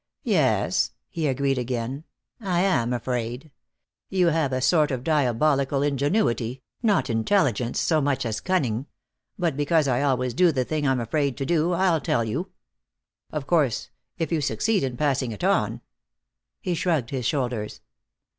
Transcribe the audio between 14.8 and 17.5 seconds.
in passing it on" He shrugged his